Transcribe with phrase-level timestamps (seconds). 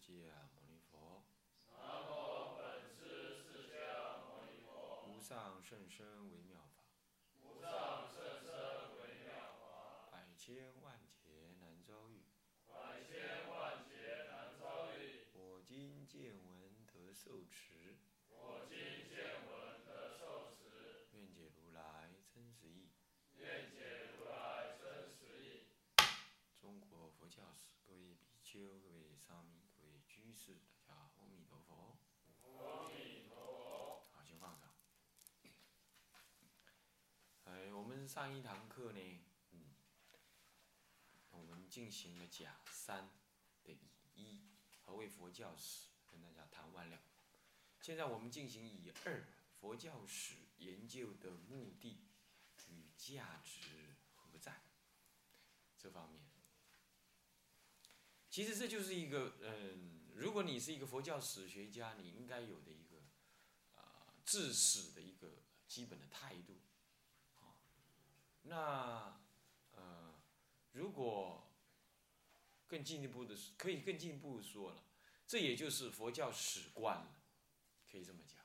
[0.00, 1.22] 迦牟尼佛。
[1.70, 5.04] 南无本师释迦牟尼佛。
[5.06, 6.82] 无上甚深微妙法，
[7.42, 8.48] 无上甚深
[8.96, 9.28] 微妙
[9.60, 12.22] 法，百千万劫难遭遇。
[12.66, 15.26] 百千万劫难遭遇。
[15.34, 17.98] 我今见闻得受持，
[18.30, 18.78] 我今
[19.10, 22.88] 见闻得受持，愿解如来真实义。
[23.34, 25.68] 愿解如来真实义。
[26.58, 29.59] 中国佛教史，各位比丘、各位沙弥、
[30.30, 30.54] 各位居士，
[30.86, 31.98] 大家好，阿弥陀佛。
[32.44, 34.06] 阿弥陀佛。
[34.12, 34.70] 好，先放上。
[37.46, 39.00] 哎，我们上一堂课呢，
[39.50, 39.74] 嗯，
[41.32, 43.10] 我们进行了甲三
[43.64, 44.42] 的乙一，
[44.84, 47.00] 何谓佛教史，跟大家谈完了。
[47.80, 49.26] 现在我们进行乙二，
[49.58, 52.06] 佛教史研究的目的
[52.68, 54.62] 与价值何在？
[55.76, 56.22] 这方面，
[58.28, 62.90] 其实这就是一个，嗯，如果你是一个佛教史学家，你应该有的一个。
[64.22, 66.60] 治史的一个基本的态度，
[67.40, 67.58] 啊，
[68.42, 69.20] 那
[69.72, 70.22] 呃，
[70.70, 71.50] 如果
[72.68, 74.84] 更进一步的，可以更进一步说了，
[75.26, 77.16] 这也就是佛教史观了，
[77.90, 78.38] 可以这么讲，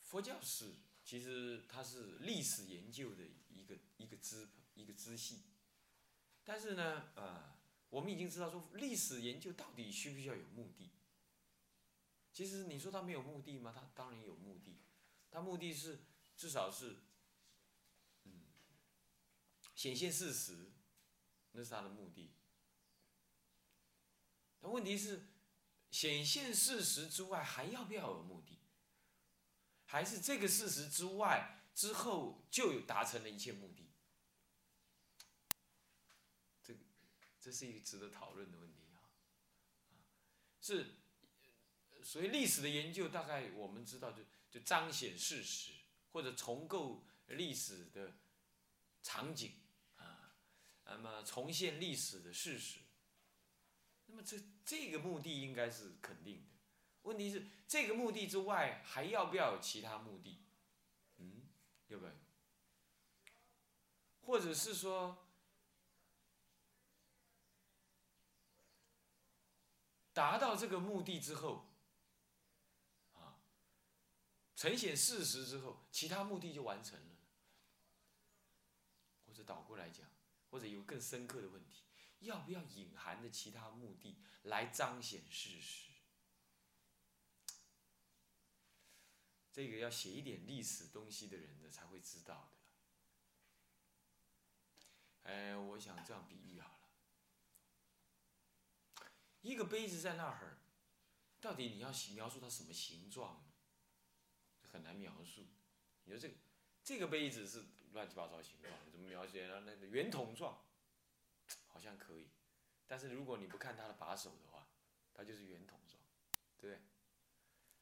[0.00, 5.42] 佛教史其实它是历史研究的一个一个支一个支系，
[6.44, 7.52] 但是呢，呃。
[7.92, 10.90] 我们已经知道说历史研究到底需不需要有目的？
[12.32, 13.70] 其实你说它没有目的吗？
[13.70, 14.80] 它当然有目的，
[15.30, 16.00] 它目的是
[16.34, 16.96] 至少是，
[18.24, 18.44] 嗯，
[19.74, 20.72] 显现事实，
[21.50, 22.32] 那是它的目的。
[24.58, 25.26] 但问题是，
[25.90, 28.58] 显现事实之外还要不要有目的？
[29.84, 33.81] 还是这个事实之外之后就有达成了一切目的？
[37.42, 39.02] 这是一个值得讨论的问题啊，
[40.60, 40.94] 是，
[42.04, 45.72] 所以历史的研究大概我们知道就就彰显事实
[46.12, 48.16] 或者重构历史的
[49.02, 49.56] 场景
[49.96, 50.36] 啊，
[50.84, 52.78] 那么重现历史的事实，
[54.06, 56.50] 那么这这个目的应该是肯定的，
[57.02, 60.44] 问题是这个目的之外还要不要有其他目的？
[61.16, 61.48] 嗯，
[61.88, 62.12] 要不要？
[64.20, 65.26] 或者是说？
[70.12, 71.72] 达到这个目的之后，
[73.14, 73.40] 啊，
[74.54, 77.06] 呈现事实之后，其他目的就完成了。
[79.26, 80.06] 或者倒过来讲，
[80.50, 81.84] 或者有更深刻的问题，
[82.20, 85.90] 要不要隐含的其他目的来彰显事实？
[89.50, 92.58] 这个要写一点历史东西的人呢才会知道的。
[95.30, 96.81] 哎，我想这样比喻好了。
[99.42, 100.58] 一个杯子在那儿，
[101.40, 103.44] 到底你要描述它什么形状？
[104.62, 105.46] 很难描述。
[106.04, 106.34] 你说这个
[106.82, 109.60] 这个杯子是乱七八糟形状，怎么描写呢？
[109.66, 110.64] 那个圆筒状，
[111.66, 112.30] 好像可以。
[112.86, 114.66] 但是如果你不看它的把手的话，
[115.12, 116.02] 它就是圆筒状，
[116.58, 116.82] 对不对？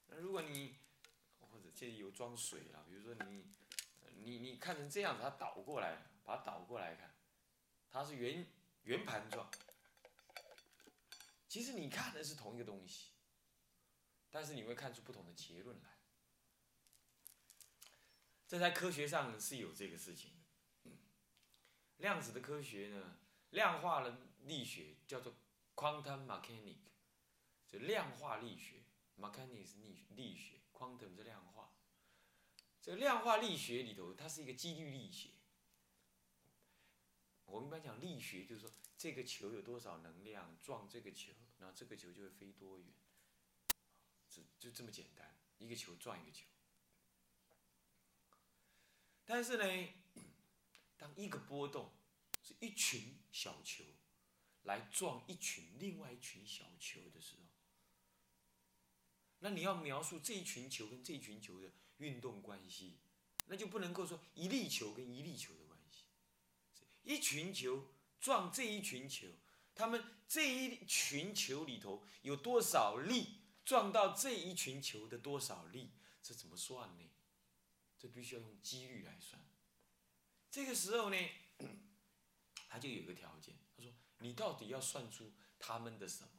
[0.09, 0.77] 那如果你
[1.41, 3.45] 或者这里有装水了，比如说你
[4.17, 7.15] 你你看成这样子，它倒过来，把它倒过来看，
[7.91, 8.47] 它是圆
[8.85, 9.49] 圆盘状。
[11.51, 13.11] 其实你看的是同一个东西，
[14.31, 15.99] 但是你会看出不同的结论来。
[18.47, 20.31] 这在科学上是有这个事情
[20.85, 20.91] 的。
[21.97, 23.19] 量子的科学呢，
[23.51, 25.35] 量化了力学叫做
[25.75, 26.79] quantum mechanic，
[27.67, 28.85] 就量化力学
[29.19, 31.73] ，mechanics 力力学，quantum 是量化。
[32.81, 35.31] 这个量化力学里头，它是一个几率力学。
[37.47, 38.71] 我们一般讲力学，就是说。
[39.01, 42.87] 这个球有多少能量撞这个球，然后这个球就会飞多远，
[44.29, 46.45] 就就这么简单，一个球撞一个球。
[49.25, 49.89] 但是呢，
[50.99, 51.95] 当一个波动
[52.43, 53.85] 是一群小球
[54.65, 57.43] 来撞一群另外一群小球的时候，
[59.39, 62.99] 那你要描述这一群球跟这一群球的运动关系，
[63.47, 66.05] 那就不能够说一粒球跟一粒球的关系，
[67.03, 67.95] 一群球。
[68.21, 69.29] 撞这一群球，
[69.75, 75.91] 他们这一群球里头有多少力撞到这一群球的多少力？
[76.23, 77.11] 这怎么算呢？
[77.99, 79.41] 这必须要用几率来算。
[80.51, 81.17] 这个时候呢，
[82.69, 86.31] 他就有个条件，他说：“你到底要算出他们的什么？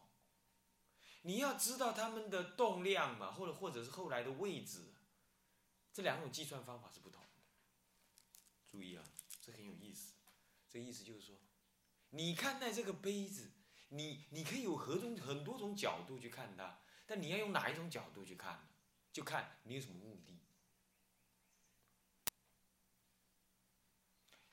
[1.24, 4.94] 你要知道他们的动量嘛，或者或者是后来的位置，
[5.94, 7.42] 这两种计算方法是不同的。
[8.68, 9.04] 注意啊，
[9.40, 10.14] 这很有意思。”
[10.70, 11.36] 这意思就是说，
[12.12, 13.52] 你看待这个杯子，
[13.90, 18.68] 你你可以有何种很多种角度去看它，但你要用哪一种角度去看呢？
[19.12, 20.40] 就看你有什么目的。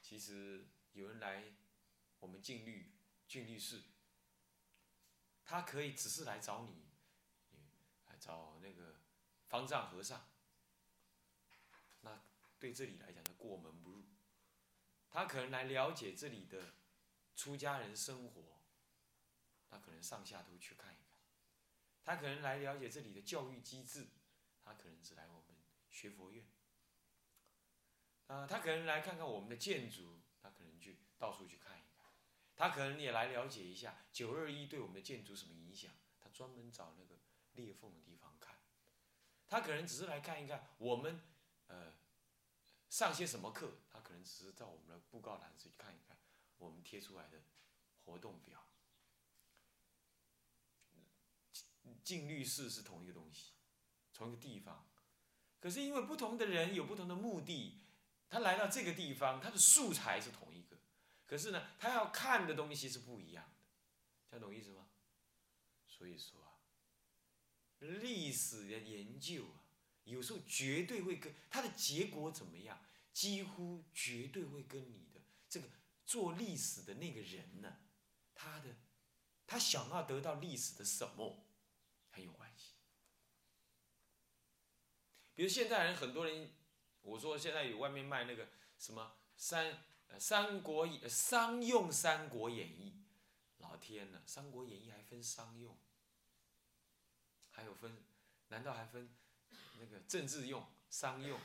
[0.01, 1.45] 其实有人来
[2.19, 2.95] 我们净律
[3.27, 3.83] 净律寺，
[5.45, 6.87] 他可以只是来找你，
[8.07, 9.01] 来找那个
[9.49, 10.29] 方丈和尚。
[12.01, 12.23] 那
[12.59, 14.05] 对这里来讲，他过门不入。
[15.11, 16.75] 他可能来了解这里的
[17.39, 18.59] 出家人生活，
[19.71, 21.21] 他可能上下都去看一看。
[22.03, 24.09] 他可能来了解这里的教育机制，
[24.61, 25.57] 他可能只来我们
[25.89, 26.45] 学佛院。
[28.27, 32.05] 啊，他可能来看看我们的建筑，他可能去到处去看一看。
[32.57, 37.21] 他可能也来了解一下九二一对我们的建筑什么影响，他专门找那个
[37.53, 38.59] 裂缝的地方看。
[39.47, 41.23] 他可能只是来看一看我们，
[41.69, 41.95] 呃，
[42.91, 46.19] 上些什么课，他可能只是到我们的布告栏去看一看
[46.59, 47.43] 我们贴出来的
[48.05, 48.65] 活动表。
[52.05, 53.53] 进律室是同一个东西，
[54.15, 54.87] 同一个地方，
[55.61, 57.81] 可是因为不同的人有不同的目的。
[58.31, 60.77] 他来到这个地方，他的素材是同一个，
[61.27, 63.45] 可是呢，他要看的东西是不一样
[64.31, 64.87] 的，听懂意思吗？
[65.87, 66.61] 所以说啊，
[67.79, 69.65] 历史的研究啊，
[70.05, 72.85] 有时候绝对会跟它的结果怎么样，
[73.15, 75.67] 几乎绝对会跟你的这个
[76.09, 77.77] 做历史的那个人呢，
[78.35, 78.75] 他的
[79.47, 81.45] 他想要得到历史的什么
[82.11, 82.73] 很有关系。
[85.35, 86.51] 比如现在人很多人。
[87.03, 89.83] 我说现在有外面卖那个什么三
[90.19, 93.03] 三国商用《三国演义》，
[93.63, 95.75] 老天呐，《三国演义》还分商用，
[97.51, 98.05] 还有分，
[98.49, 99.09] 难道还分
[99.79, 101.41] 那个政治用、商用？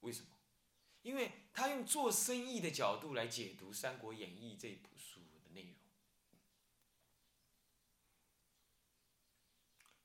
[0.00, 0.37] 为什么？
[1.02, 5.74] 因为他用做生意的角度来解读《三国演义》这部书的内容，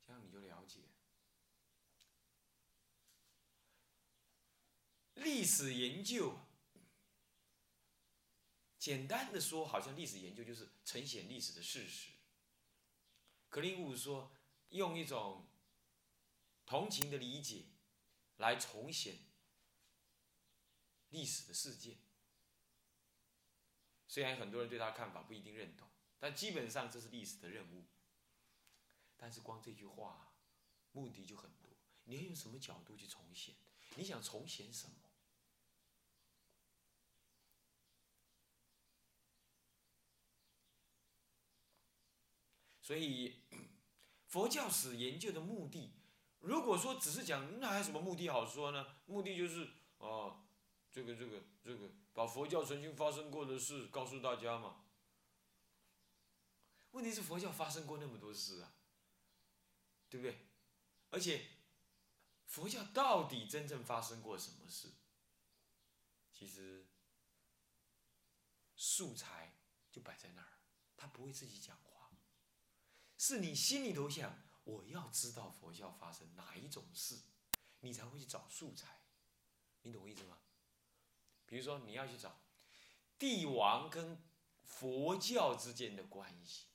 [0.05, 0.79] 这样你就了解。
[5.15, 6.37] 历史研究，
[8.77, 12.11] 简单的说，好像历史研究就是呈现历史的事实。
[13.49, 14.35] 格林伍说，
[14.69, 15.47] 用一种
[16.65, 17.65] 同情的理解
[18.37, 19.17] 来重现
[21.13, 21.97] 历史的事件。
[24.07, 25.87] 虽然很多人对他看法不一定认同，
[26.19, 27.85] 但基本上这是历史的任务。
[29.15, 30.33] 但是光这句话，
[30.91, 31.69] 目的就很多。
[32.03, 33.55] 你要用什么角度去重现？
[33.95, 34.95] 你想重现什么？
[42.81, 43.39] 所以，
[44.27, 45.93] 佛教史研究的目的，
[46.39, 48.97] 如果说只是讲，那还有什么目的好说呢？
[49.05, 50.42] 目的就是，哦，
[50.93, 54.85] 这个这个这个，把佛教曾经发生过的事告诉大家嘛。
[56.91, 58.71] 问题是佛教发生过那么多事啊，
[60.07, 60.37] 对不对？
[61.09, 61.47] 而且，
[62.45, 64.91] 佛教到底真正发生过什么事？
[66.31, 66.85] 其实，
[68.75, 69.55] 素材
[69.91, 70.59] 就摆在那儿，
[70.95, 72.11] 他不会自己讲话。
[73.17, 77.19] 是你心里头想，我要知道佛教发生哪一种事，
[77.79, 79.01] 你才会去找素材，
[79.81, 80.37] 你懂我意思吗？
[81.53, 82.35] 比如说你要去找
[83.19, 84.17] 帝王跟
[84.63, 86.65] 佛教之间的关系，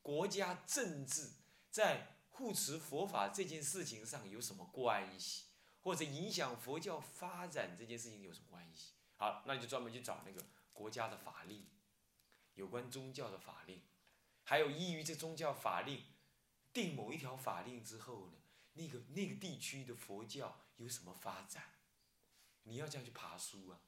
[0.00, 1.32] 国家政治
[1.72, 5.46] 在护持佛法这件事情上有什么关系，
[5.82, 8.92] 或者影响佛教发展这件事情有什么关系？
[9.16, 10.40] 好，那你就专门去找那个
[10.72, 11.66] 国家的法令，
[12.54, 13.82] 有关宗教的法令。
[14.44, 16.04] 还有依于这宗教法令
[16.72, 18.34] 定某一条法令之后呢，
[18.74, 21.64] 那个那个地区的佛教有什么发展？
[22.62, 23.80] 你要这样去爬书啊，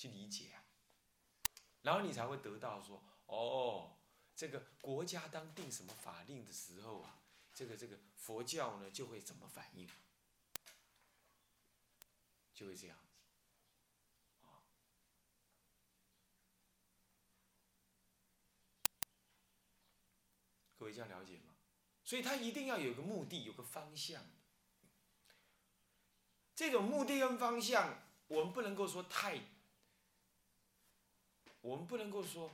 [0.00, 0.64] 去理解啊，
[1.82, 3.98] 然后你才会得到说，哦，
[4.34, 7.20] 这个国家当定什么法令的时候啊，
[7.52, 9.86] 这个这个佛教呢就会怎么反应，
[12.54, 12.96] 就会这样。
[20.78, 21.54] 各位这样了解吗？
[22.02, 24.24] 所以他一定要有个目的，有个方向。
[26.56, 29.38] 这种目的跟方向，我们不能够说太，
[31.60, 32.50] 我们不能够说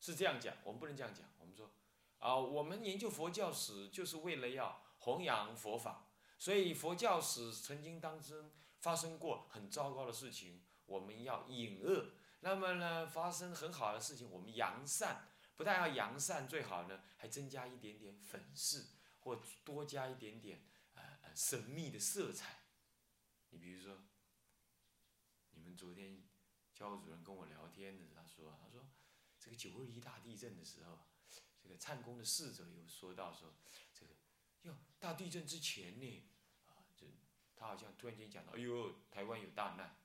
[0.00, 1.26] 是这样讲，我们不能这样讲。
[1.38, 1.70] 我们说，
[2.18, 8.50] 啊，我们研究佛教史就是为了要弘扬佛法，所以佛教史曾经当中
[8.80, 15.28] 发生过很糟糕的事情，我们要隐恶；那么呢，发生很好的事情，我们扬善。
[15.56, 18.86] 不但要扬善，最好呢还增加一点点粉饰，
[19.18, 20.62] 或多加一点点
[20.94, 22.60] 呃呃神秘的色彩。
[23.50, 23.96] 你比如说，
[25.50, 26.22] 你们昨天
[26.72, 28.86] 教务主任跟我聊天的时候，说，他说，
[29.38, 30.98] 这个九二一大地震的时候，
[31.60, 33.52] 这个灿宫的侍者有说到说，
[33.92, 34.12] 这个，
[34.62, 36.30] 哟，大地震之前呢，
[36.66, 37.06] 啊，就
[37.56, 39.96] 他好像突然间讲到，哎呦，台湾有大难，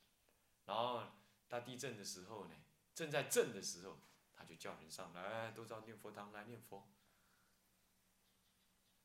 [0.66, 1.04] 然后
[1.48, 2.56] 大地震的时候呢，
[2.96, 4.00] 正在震的时候，
[4.34, 6.90] 他就叫人上来，都到念佛堂来念佛。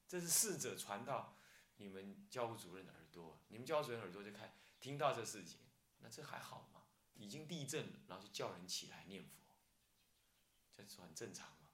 [0.06, 1.36] 这是侍者传到
[1.76, 5.60] 你们教务主任的耳朵，你们教务主任耳朵就看听到这事情，
[5.98, 6.86] 那这还好吗？
[7.18, 9.30] 已经地震了，然后就叫人起来念佛，
[10.74, 11.68] 这是很正常嘛。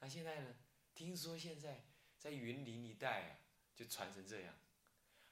[0.00, 0.54] 那现在呢？
[0.94, 1.84] 听说现在
[2.18, 3.36] 在云林一带啊，
[3.74, 4.54] 就传成这样。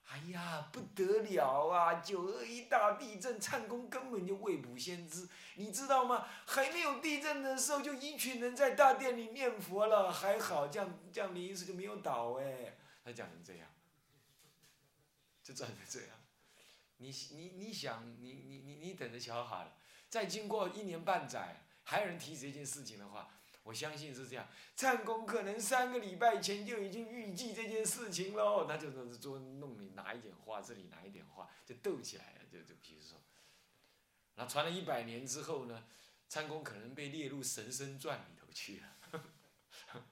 [0.06, 1.94] 哎呀，不得了啊！
[2.00, 6.26] 九二一大地震，唱功根本就未卜先知，你知道吗？
[6.46, 12.76] 还没有地震的时候，就一群人在大殿里念佛了，还好，这样这样临时就没有倒哎。
[13.04, 13.68] 他讲成这样，
[15.42, 16.19] 就转成这样。
[17.00, 19.76] 你你你想，你你你你等着瞧好了，
[20.08, 23.34] 再经过一年半载，还有人提这件事情的话。
[23.62, 33.20] 我相信是这样，灿公可能三个礼拜前就已经预计这件事情喽，那就是做弄你拿一点话，这里拿一点话，就斗起来了，就就比如说，
[34.34, 35.84] 那传了一百年之后呢，
[36.26, 39.24] 灿公可能被列入神僧传里头去了，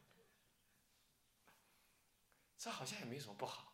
[2.59, 3.68] 这好像也没什么不好，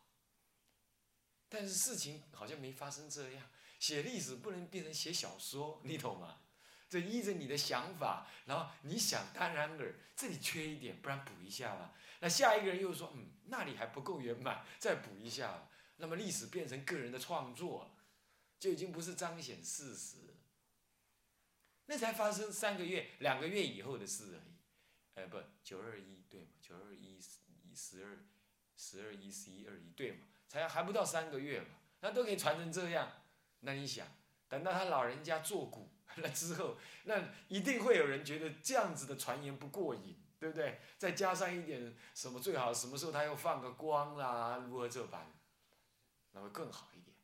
[1.55, 6.41] 但是事情好像没发生这样，写历史不能变成写小说， 你懂吗？
[6.89, 11.95] 这依着你的想法，然后你想当然尔，这里缺一点，不然补一下吧。
[12.21, 15.69] 那下一个人又说，嗯，那里还不够圆满，再补一下。
[15.97, 17.97] 那么历史变成个人的创作，
[18.59, 20.17] 就已经不是彰显事实。
[21.87, 24.55] 那才发生三个月、两个月以后的事而已。
[25.15, 26.49] 呃，不，九二一对吗？
[26.61, 28.25] 九二一十一十二
[28.77, 30.27] 十二一十一二一对吗？
[30.55, 31.67] 才还不到三个月嘛，
[32.01, 33.11] 那都可以传成这样。
[33.61, 34.07] 那你想，
[34.49, 35.91] 等到他老人家做古。
[36.17, 40.79] 那之后，那一定会有人觉得这样子的传言不过瘾，对不对？
[40.97, 45.27] 再加上一点什么最好，什么时候他又放个光啦，如何这般，
[46.31, 47.17] 那会更好一点。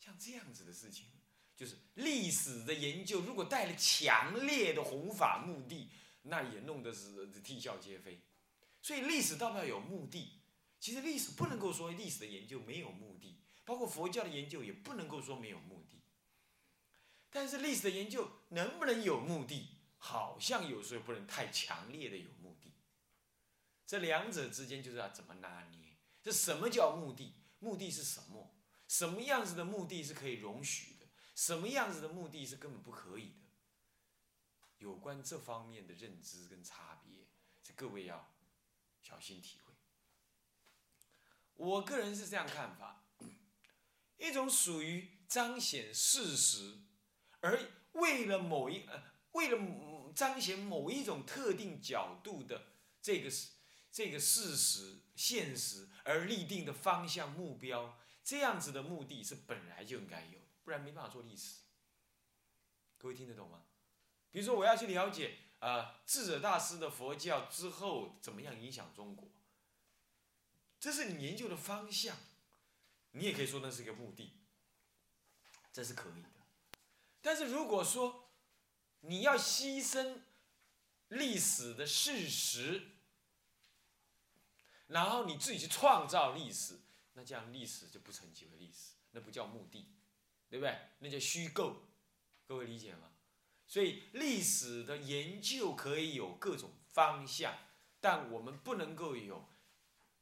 [0.00, 1.06] 像这样子的事情，
[1.54, 5.88] 就是历史的研究，如果带了强烈的弘法目的，
[6.22, 8.20] 那也弄得是啼笑皆非。
[8.84, 10.42] 所以历史到底要有目的？
[10.78, 13.40] 其实历史不能够说历史的研究没有目的。
[13.64, 16.02] 包括佛教的研究也不能够说没有目的，
[17.30, 19.78] 但是历史的研究能不能有目的？
[19.96, 22.74] 好像有时候不能太强烈的有目的。
[23.86, 25.96] 这两者之间就是要怎么拿捏？
[26.22, 27.32] 这什么叫目的？
[27.58, 28.54] 目的是什么？
[28.86, 31.06] 什么样子的目的是可以容许的？
[31.34, 33.48] 什么样子的目的是根本不可以的？
[34.76, 37.26] 有关这方面的认知跟差别，
[37.62, 38.33] 这各位要
[39.04, 39.72] 小心体会。
[41.54, 43.04] 我个人是这样看法。
[44.16, 46.78] 一种属于彰显事实，
[47.40, 47.60] 而
[47.92, 53.30] 为了某一呃，为了彰显某一种特定角度的这个
[53.90, 61.60] 这个事实现实而立定的方向目标，这样子的目的是本来就应该有，不然没办法做历史。
[62.96, 63.64] 各位听得懂吗？
[64.30, 69.30] 比如说我要去了解啊智者大师的佛教之后怎么样影响中国，
[70.78, 72.16] 这是你研究的方向。
[73.12, 74.32] 你也可以说那是一个目的，
[75.72, 76.28] 这是可以的。
[77.22, 78.28] 但是如果说
[79.00, 80.18] 你要牺牲
[81.08, 82.88] 历史的事实，
[84.88, 86.80] 然后你自己去创造历史，
[87.12, 89.88] 那这样历史就不成其为历史，那不叫目的，
[90.50, 90.76] 对不对？
[90.98, 91.86] 那叫虚构。
[92.46, 93.13] 各位理解吗？
[93.66, 97.56] 所以历史的研究可以有各种方向，
[98.00, 99.48] 但我们不能够有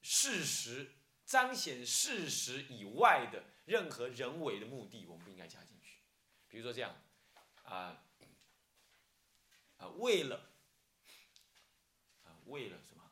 [0.00, 0.92] 事实。
[1.24, 6.00] 彰显事实以外的任何人为的目的，我们不应该加进去。
[6.48, 6.94] 比如说这样，
[7.62, 8.04] 啊，
[9.78, 10.50] 啊，为了，
[12.24, 13.10] 啊，为了什么？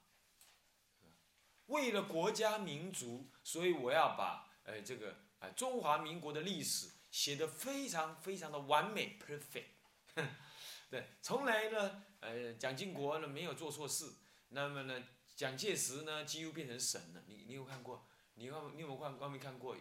[1.66, 9.79] 为了国家民族，所以我要把呃这个啊中华民国的历史写得非常非常的完美 perfect。
[10.90, 14.12] 对，从来呢，呃，蒋经国呢没有做错事，
[14.48, 15.02] 那么呢，
[15.36, 17.22] 蒋介石呢几乎变成神了。
[17.26, 18.06] 你你有看过？
[18.34, 19.16] 你有，你有没有看？
[19.16, 19.76] 光没看过，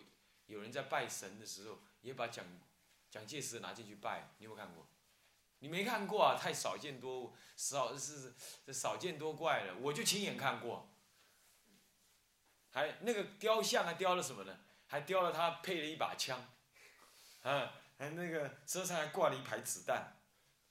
[0.45, 2.45] 有人在拜神的时候，也把蒋
[3.09, 4.31] 蒋介石拿进去拜。
[4.37, 4.87] 你有没有看过？
[5.59, 6.37] 你没看过啊？
[6.39, 8.33] 太少见多少是
[8.65, 9.75] 这少见多怪了。
[9.77, 10.89] 我就亲眼看过，
[12.71, 14.59] 还那个雕像还雕了什么呢？
[14.87, 16.39] 还雕了他配了一把枪，
[17.43, 20.18] 啊，还那个车上还挂了一排子弹，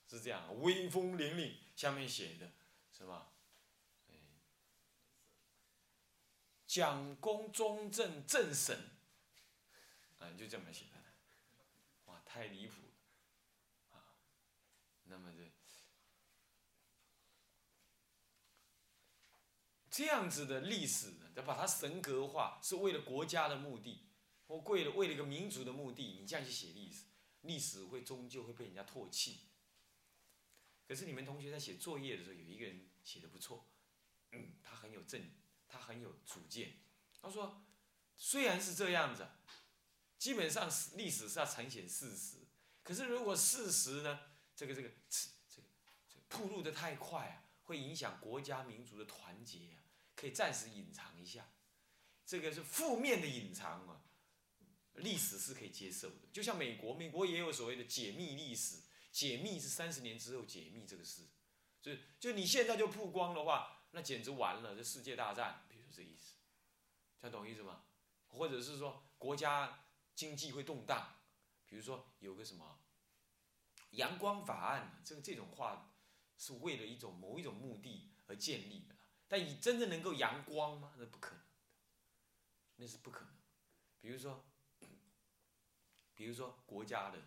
[0.09, 2.51] 是这样，威风凛凛，下面写的，
[2.97, 3.31] 是吧？
[6.67, 8.91] 蒋公中正正神，
[10.19, 11.03] 啊，就这么写的，
[12.07, 14.15] 哇，太离谱了，啊，
[15.05, 15.51] 那么这
[19.91, 24.07] 这样子的历史呢，要把它神格化，是为了国家的目的，
[24.47, 27.05] 或为了为了一个民族的目的，你这样去写历史，
[27.41, 29.48] 历史会终究会被人家唾弃。
[30.89, 33.69] 可是你们同学在写作业的时候，有一个人写的不错，
[34.33, 35.31] 嗯，他很有正，
[35.69, 36.79] 他很有主见。
[37.21, 37.63] 他说，
[38.17, 39.29] 虽然是这样子，
[40.17, 42.39] 基本上历史是要呈现事实，
[42.83, 44.19] 可是如果事实呢，
[44.57, 45.69] 这个这个这个
[46.09, 49.85] 这个铺路的太快啊，会影响国家民族的团结啊，
[50.17, 51.53] 可以暂时隐藏一下，
[52.25, 54.07] 这个是负面的隐藏啊，
[54.95, 56.29] 历史是可以接受的。
[56.33, 58.79] 就像美国，美国也有所谓的解密历史。
[59.19, 61.27] 解密是三十年之后解密这个事，
[61.83, 66.35] 就就你现在就曝光的话，那简直完了，这世界大战，比如说这意思，
[67.21, 67.83] 这样懂意思吗？
[68.29, 71.17] 或者是说国家经济会动荡，
[71.67, 72.79] 比如说有个什么
[73.91, 75.93] 阳光法案，这个这种话
[76.37, 78.95] 是为了一种某一种目的而建立的，
[79.27, 80.95] 但你真正能够阳光吗？
[80.97, 81.45] 那不可能，
[82.77, 83.35] 那是不可能。
[84.01, 84.45] 比如说，
[86.15, 87.19] 比如说国家的。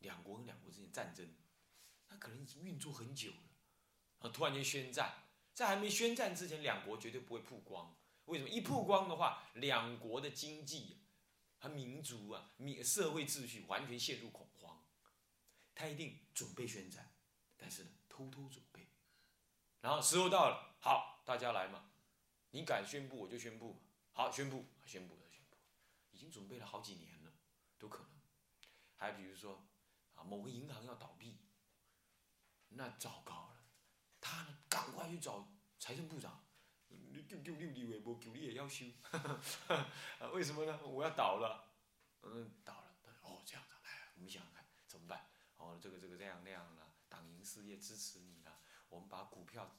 [0.00, 1.26] 两国跟两国之间战争，
[2.08, 3.38] 那可能已经运作很久了，
[4.18, 7.96] 啊，突然间宣战，在还没宣战之前，两国绝对不会曝光。
[8.26, 8.48] 为什么？
[8.48, 10.98] 一曝光的话，两国的经济
[11.58, 14.84] 和民族啊、民社会秩序完全陷入恐慌。
[15.74, 17.12] 他一定准备宣战，
[17.56, 18.88] 但是呢，偷偷准备。
[19.80, 21.90] 然后时候到了，好，大家来嘛，
[22.50, 25.56] 你敢宣布我就宣布，好，宣布，宣布，宣布，
[26.10, 27.32] 已经准备了好几年了，
[27.78, 28.10] 都可能。
[28.96, 29.66] 还比如说。
[30.24, 31.38] 某个银行要倒闭，
[32.68, 33.64] 那糟糕了，
[34.20, 35.48] 他呢赶快去找
[35.78, 36.44] 财政部长，
[36.88, 38.86] 你丢丢六厘微波，九厘也要修，
[40.32, 40.80] 为什么呢？
[40.86, 41.72] 我要倒了，
[42.22, 45.26] 嗯，倒了，他说哦这样子，哎，我们想想看怎么办？
[45.56, 49.76] 哦，这个这个这样那样了，党营事业支持你了，我们把股票，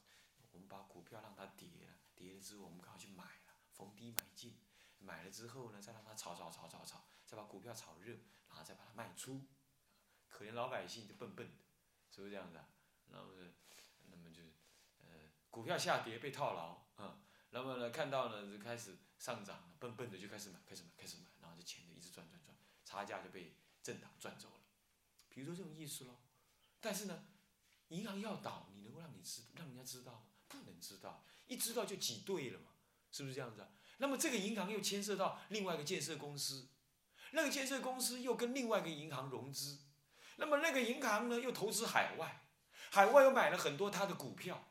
[0.51, 4.59] 我们把股票让它跌了，跌了之后我们赶快去买了，逢低买进，
[4.99, 8.13] 买了之后呢，再让它炒炒炒炒炒，再把股票炒热，
[8.47, 9.47] 然后再把它卖出。
[10.31, 11.53] 可怜老百姓就笨笨的，
[12.09, 12.65] 是不是这样子啊？
[13.09, 13.27] 那么，
[14.09, 14.41] 那么就，
[15.01, 15.07] 呃，
[15.51, 24.61] 股票下跌被套牢啊，那么呢，看到呢就开始上涨，笨笨的就开始买，开始买，开始买，然后这钱就一直赚赚赚，差价就被政党赚走了。
[25.29, 26.23] 比如说这种意思咯。
[26.79, 27.25] 但是呢，
[27.89, 30.23] 银行要倒，你能够让你知，让人家知道吗？
[30.47, 32.71] 不能知道，一知道就挤兑了嘛，
[33.11, 33.69] 是不是这样子啊？
[33.97, 36.69] 那么这个银行又牵涉到另外一个建设公司，
[37.33, 39.81] 那个建设公司又跟另外一个银行融资。
[40.41, 42.41] 那么那个银行呢，又投资海外，
[42.89, 44.65] 海外又买了很多他的股票，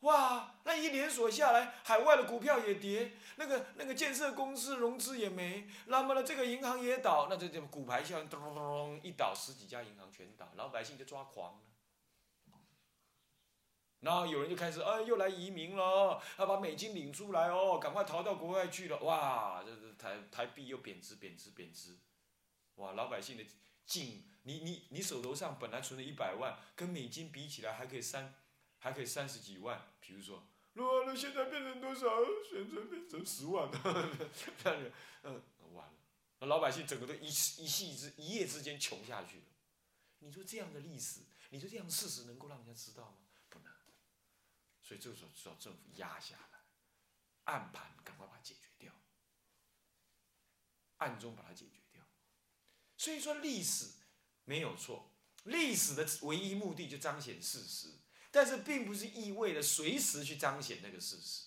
[0.00, 11.60] 哇，那一连锁下来，海外的股票也跌，那个那个建设公司融资也没，那么呢，这个银行也倒，那这这股牌效应咚咚咚一倒，十几家银行全倒，老百姓就抓狂了。
[14.00, 21.96] 然后有人就开始，哎，又来移民了，要把美金领出来哦，赶快逃到国外去了，哇，这这台台币又贬值贬值贬值，
[22.74, 23.44] 哇，老百姓的。
[23.88, 28.34] 净你你你手头上本来存了一百万，跟美金比起来还可以三，
[28.78, 29.90] 还可以三十几万。
[29.98, 32.06] 比如说，那那现在变成多少？
[32.48, 33.80] 现在变成十万了，
[35.22, 35.94] 嗯，完了，
[36.40, 39.44] 那老百姓整个都一一夕之一夜之间穷下去了。
[40.18, 43.16] 你说这样的历史，你说这样的事实能够让人家知道吗？
[43.48, 43.72] 不能。
[44.82, 46.60] 所以这个时候需要政府压下来，
[47.44, 48.92] 暗盘赶快把它解决掉，
[50.98, 51.77] 暗中把它解决。
[53.08, 53.86] 所以说历史
[54.44, 55.10] 没有错，
[55.44, 57.88] 历史的唯一目的就彰显事实，
[58.30, 61.44] 但是并不是意味着随时去彰显那个事实。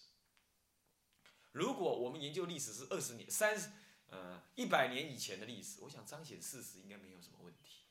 [1.52, 3.69] 如果我们研究历史是二十年、三十、
[4.08, 7.84] 呃一百年以前的历史，我想彰显事实应该没有什么问题。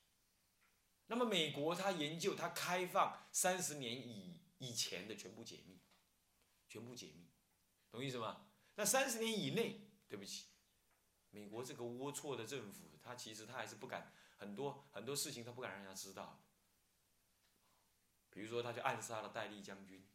[1.06, 5.78] 那么美国他研究他开放三十年以以前的全部解密，
[6.68, 7.28] 全部解密，
[7.88, 8.46] 懂意思吗？
[8.74, 10.46] 那三十年以内，对不起，
[11.30, 12.98] 美国这个龌龊的政府。
[13.02, 16.44] 他其实他还是不敢很多很多事情，他不敢让人家知道。
[18.30, 20.06] 比如说，他就暗杀了戴笠将军，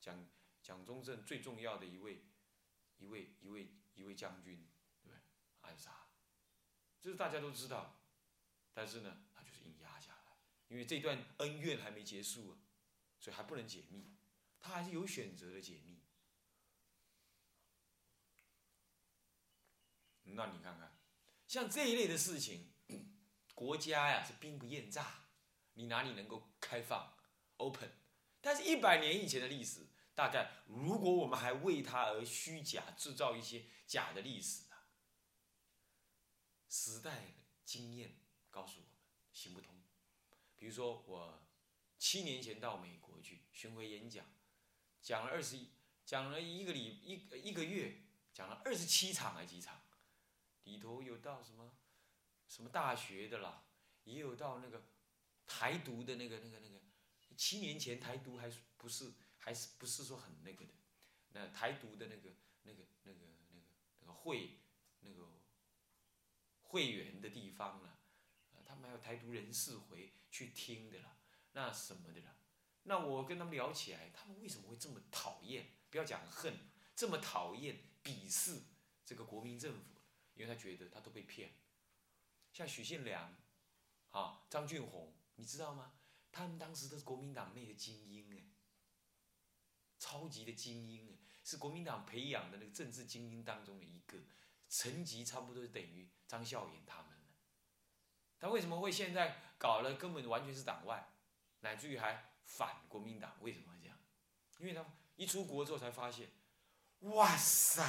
[0.00, 0.28] 蒋
[0.62, 2.22] 蒋中正最重要的一位
[2.98, 4.68] 一位一位一位将军，
[5.02, 5.12] 对？
[5.62, 6.06] 暗杀，
[7.00, 8.00] 这是大家都知道。
[8.72, 10.36] 但是呢，他就是硬压下来，
[10.68, 12.58] 因为这段恩怨还没结束啊，
[13.18, 14.14] 所以还不能解密。
[14.60, 15.97] 他还是有选择的解密。
[20.34, 20.96] 那你看看。
[21.46, 22.72] 像这一类的事情，
[23.54, 25.24] 国家呀是兵不厌诈，
[25.74, 27.16] 你哪里能够开放
[27.56, 27.90] open？
[28.40, 34.86] 但是，一百年以前的历史，大概如果我们还为它而虚假制造一些假的历史啊，
[36.68, 38.92] 时代经验告诉我们
[39.32, 39.74] 行不通。
[40.56, 41.48] 比如说我
[41.98, 44.24] 七年前到美国去巡回演讲，
[45.00, 45.70] 讲了二十一，
[46.04, 49.80] 讲了一个礼一一个月，讲了二十七场还几场，
[50.68, 51.72] 里头有到什么
[52.46, 53.64] 什么大学的啦，
[54.04, 54.84] 也有到那个
[55.46, 56.78] 台独的那个那个那个，
[57.36, 60.74] 七年前台独还不是还是不是说很那个的，
[61.30, 62.30] 那台独的那个
[62.64, 63.18] 那个那个
[63.50, 63.66] 那个
[64.00, 64.58] 那个会
[65.00, 65.40] 那个
[66.64, 67.88] 会员的地方了，
[68.52, 71.16] 啊，他们还有台独人士回去听的啦，
[71.52, 72.36] 那什么的啦，
[72.82, 75.70] 那我跟他们聊起来，他们为什么会这么讨厌？
[75.90, 76.54] 不要讲恨，
[76.94, 78.60] 这么讨厌、鄙视
[79.06, 79.97] 这个国民政府，
[80.38, 81.52] 因为他觉得他都被骗。
[82.52, 83.34] 像许信良，
[84.10, 85.92] 啊，张俊宏，你知道吗？
[86.32, 88.52] 他们当时都是国民党内的精英哎，
[89.98, 94.18] 超级的精英哎，是国民党培养的那个政治精英当中的一个，
[94.68, 97.18] 层级差不多等于张孝言他们
[98.38, 101.12] 他为什么会现在搞了根本完全是党外，
[101.60, 103.36] 乃至于还反国民党？
[103.40, 103.98] 为什么会这样？
[104.58, 104.84] 因为他
[105.16, 106.30] 一出国之后才发现，
[107.00, 107.82] 哇塞，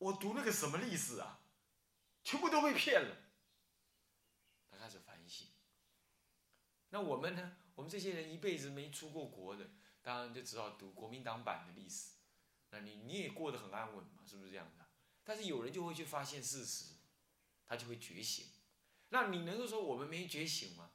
[0.00, 1.40] 我读那个什么历史啊，
[2.24, 3.16] 全部都被骗了。
[4.70, 5.48] 他开始反省。
[6.88, 7.56] 那我们呢？
[7.74, 9.70] 我们这些人一辈子没出过国的，
[10.02, 12.12] 当然就只好读国民党版的历史。
[12.70, 14.22] 那你你也过得很安稳嘛？
[14.26, 14.86] 是不是这样的？
[15.22, 16.94] 但是有人就会去发现事实，
[17.66, 18.46] 他就会觉醒。
[19.10, 20.92] 那你能够说我们没觉醒吗？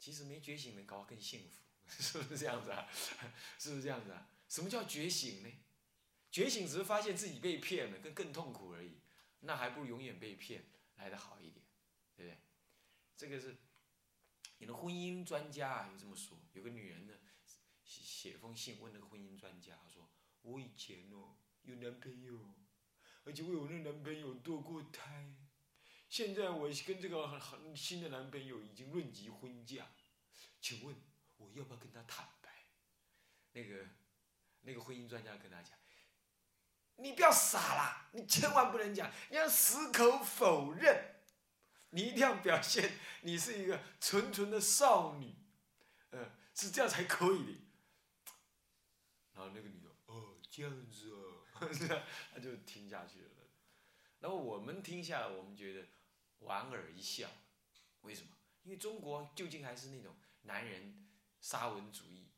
[0.00, 2.88] 其实没觉醒能搞更幸福，是不是这样子啊？
[3.56, 4.28] 是不是这样子啊？
[4.48, 5.48] 什么叫觉醒呢？
[6.36, 8.98] 觉醒时发现自己被骗了，更更痛苦而已。
[9.40, 11.64] 那还不如永远被骗来的好一点，
[12.14, 12.38] 对不对？
[13.16, 13.56] 这个是。
[14.58, 17.14] 你的婚姻专家啊，有这么说，有个女人呢，
[17.84, 20.10] 写写封信问那个婚姻专家，她说
[20.42, 22.38] ：“我以前哦有男朋友，
[23.24, 25.34] 而且为我那男朋友堕过胎，
[26.10, 29.90] 现在我跟这个很很新的男朋友已经论及婚嫁，
[30.60, 30.94] 请问
[31.38, 32.50] 我要不要跟他坦白？”
[33.52, 33.86] 那个
[34.60, 35.78] 那个婚姻专家跟他讲
[36.96, 41.12] ：“你不要傻啦，你千万不能讲，你要矢口否认。”
[41.90, 45.34] 你一定要表现你是一个纯纯的少女，
[46.10, 47.52] 嗯，是这样才可以的。
[49.32, 51.44] 然后那个女的，哦，这样子哦，
[52.34, 53.30] 他就听下去了。
[54.18, 55.86] 然后我们听下来，我们觉得
[56.40, 57.28] 莞尔一笑。
[58.00, 58.36] 为什么？
[58.62, 61.08] 因为中国究竟还是那种男人
[61.40, 62.30] 沙文主义，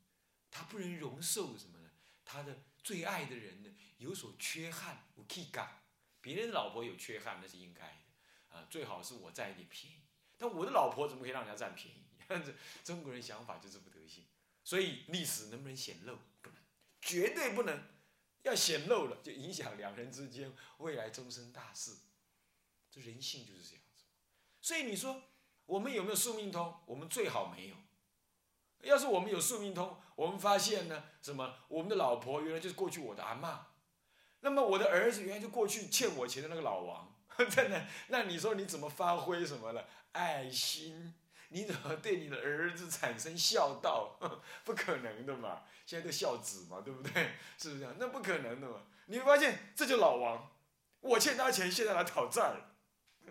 [0.51, 1.90] 他不能容受什么呢？
[2.25, 5.83] 他的最爱的人呢有所缺憾，我可以干。
[6.21, 8.57] 别人的老婆有缺憾，那是应该的。
[8.57, 10.01] 啊，最好是我占一点便宜，
[10.37, 12.03] 但我的老婆怎么可以让人家占便宜？
[12.29, 14.25] 这样子中国人想法就这么德性，
[14.64, 16.19] 所以历史能不能显露？
[16.43, 16.59] 不能，
[17.01, 17.83] 绝对不能。
[18.43, 21.97] 要显露了，就影响两人之间未来终身大事。
[22.91, 24.05] 这人性就是这样子。
[24.61, 25.23] 所以你说
[25.67, 26.81] 我们有没有宿命通？
[26.87, 27.77] 我们最好没有。
[28.83, 31.55] 要是我们有宿命通，我们发现呢，什么？
[31.69, 33.67] 我们的老婆原来就是过去我的阿妈，
[34.41, 37.14] 那么我的儿子原来就过去欠我钱的那个老王。
[37.51, 39.88] 真的，那你说你怎么发挥什么了？
[40.12, 41.14] 爱心？
[41.51, 44.19] 你怎么对你的儿子产生孝道？
[44.64, 45.62] 不可能的嘛！
[45.87, 47.31] 现在都孝子嘛，对不对？
[47.57, 47.95] 是不是这样？
[47.99, 48.83] 那不可能的嘛！
[49.07, 50.51] 你会发现，这就老王，
[51.01, 52.75] 我欠他钱，现在来讨债了。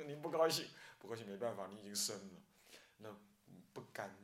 [0.05, 0.67] 你不高兴？
[0.99, 2.41] 不高兴没办法，你已经生了，
[2.97, 3.09] 那
[3.73, 4.15] 不甘。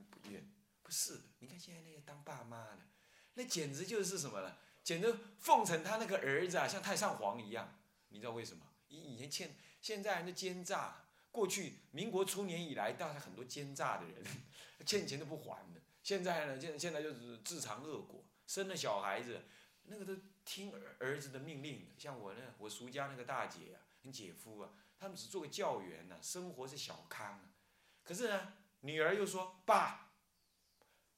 [0.93, 2.79] 是，你看现在那些当爸妈的，
[3.33, 4.59] 那简直就是什么了？
[4.83, 7.79] 简直奉承他那个儿子啊，像太上皇一样。
[8.09, 8.63] 你知道为什么？
[8.89, 9.55] 以以前欠。
[9.81, 14.23] 现在人奸诈，过去民国初年以来，大概很多奸诈的人，
[14.85, 15.81] 欠钱都不还的。
[16.03, 19.43] 现在呢，现现在就是自尝恶果，生了小孩子，
[19.83, 21.91] 那个都听儿儿子的命令的。
[21.97, 27.49] 像我呢，我叔家那个大姐啊，跟姐夫啊，他们只做个教员呢，生活是小康啊。
[28.03, 30.02] 可是呢，女儿又说：“爸，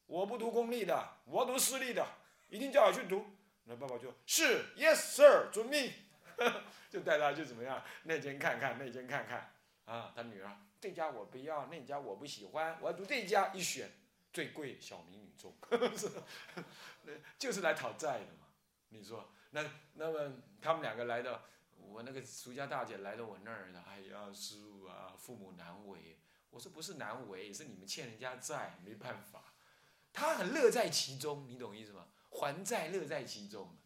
[0.08, 2.06] 我不读公立的，我读私立的，
[2.50, 3.26] 一定叫我去读。”
[3.65, 5.91] 那爸爸就：“是，Yes sir，遵命。
[6.89, 7.84] ”就带他去怎么样？
[8.04, 9.52] 那间看看，那间看看。
[9.86, 13.52] 啊，他女儿这家我不要，那家我不喜欢，我要读这家。
[13.54, 13.91] 一选
[14.32, 15.56] 最贵，小民女中，
[17.39, 18.48] 就是来讨债的嘛。
[18.89, 19.63] 你说，那
[19.94, 21.41] 那么他们两个来到
[21.78, 23.84] 我那个俗家大姐来到我那儿呢？
[23.88, 26.20] 哎呀，师傅啊，父母难为。
[26.52, 29.55] 我说不是难为，是你们欠人家债，没办法。
[30.15, 32.08] 他很乐在其中，你懂意思吗？
[32.32, 33.78] 还债乐在其中。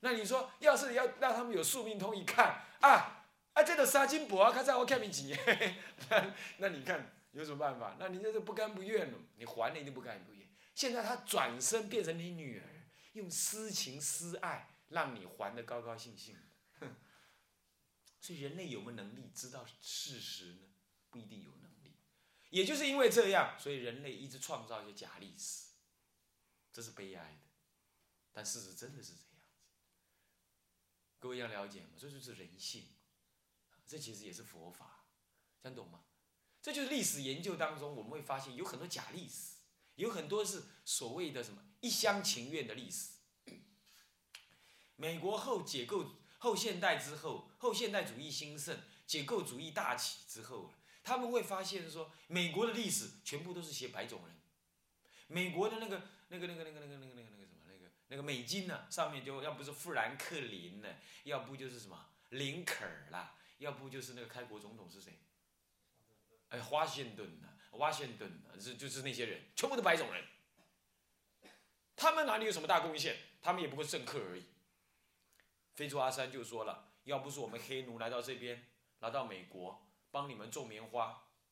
[0.00, 5.36] 那你说，要是要让他们有宿命通一看啊啊，这个杀金箔啊，看在我看不起，
[6.08, 7.96] 那那你看有什么办法？
[7.98, 10.48] 那你这是不甘不愿了，你还了一定不甘不愿。
[10.74, 12.64] 现在他转身变成你女儿，
[13.12, 16.36] 用私情私爱让你还的高高兴兴，
[18.20, 20.60] 所以人类有没有能力知道事实呢？
[21.10, 21.96] 不一定有能力。
[22.48, 25.69] 也就是因为这样，所以人类一直创造一些假历史，
[26.72, 27.40] 这是悲哀的。
[28.32, 29.56] 但事实真的是这样子。
[31.18, 31.90] 各位要了解吗？
[31.98, 32.88] 这就是人性，
[33.86, 35.04] 这其实也是佛法，
[35.62, 36.04] 这样懂吗？
[36.62, 39.56] 这就是历史研究当中我们会发现有很多假历史，
[39.96, 43.12] 有很多是所谓的什么一厢情愿的历史。
[44.96, 54.36] 美国后解构、后现代之后，后现代主义兴盛，解构主义大起之后，他们会发现说，美国的历史全部都是写白种人。
[55.26, 60.88] 美国的那个、那个、那个、那个、那个、那个、那个、那个什么、那个、那个美金呢，上面就要不是富兰克林呢，
[61.24, 65.18] 要不就是什么林肯啦，要不就是那个开国总统是谁？
[66.50, 67.48] 哎，华盛顿呢？
[67.72, 68.60] 华盛顿呢？
[68.60, 70.24] 是就是那些人，全部都白种人。
[71.96, 73.16] 他们哪里有什么大贡献？
[73.42, 74.46] 他们也不过政客而已。
[75.74, 78.66] 非洲阿三就说了：“要不是我们黑奴来到这边，
[79.00, 81.22] 来到美国，帮你们种棉花，